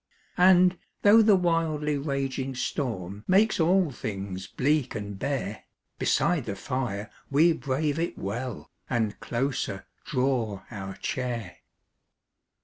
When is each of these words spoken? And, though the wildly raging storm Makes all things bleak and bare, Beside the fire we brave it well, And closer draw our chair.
And, 0.39 0.79
though 1.03 1.21
the 1.21 1.35
wildly 1.35 1.95
raging 1.95 2.55
storm 2.55 3.23
Makes 3.27 3.59
all 3.59 3.91
things 3.91 4.47
bleak 4.47 4.95
and 4.95 5.19
bare, 5.19 5.65
Beside 5.99 6.45
the 6.45 6.55
fire 6.55 7.11
we 7.29 7.53
brave 7.53 7.99
it 7.99 8.17
well, 8.17 8.71
And 8.89 9.19
closer 9.19 9.85
draw 10.03 10.63
our 10.71 10.95
chair. 10.95 11.57